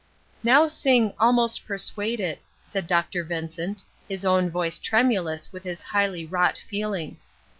"Now 0.43 0.67
sing 0.67 1.13
'Almost 1.19 1.63
persuaded,'" 1.63 2.39
said 2.63 2.87
Dr. 2.87 3.23
Vincent, 3.23 3.83
his 4.09 4.25
own 4.25 4.49
voice 4.49 4.79
tremulous 4.79 5.53
with 5.53 5.63
his 5.63 5.83
highly 5.83 6.25
wrought 6.25 6.57
feeling. 6.57 7.17